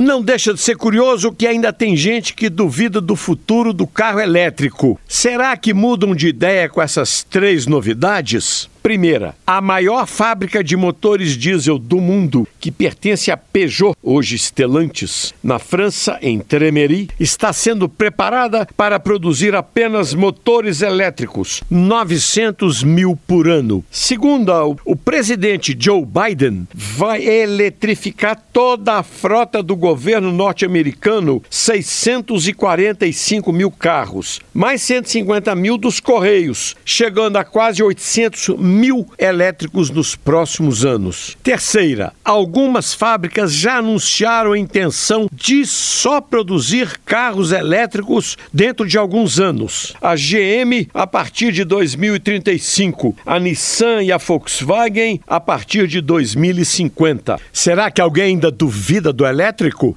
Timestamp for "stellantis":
14.38-15.34